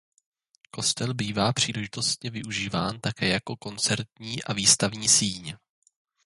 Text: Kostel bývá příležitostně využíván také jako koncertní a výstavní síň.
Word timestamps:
Kostel 0.71 1.13
bývá 1.13 1.53
příležitostně 1.53 2.29
využíván 2.29 2.99
také 3.01 3.27
jako 3.27 3.57
koncertní 3.57 4.43
a 4.43 4.53
výstavní 4.53 5.09
síň. 5.09 5.55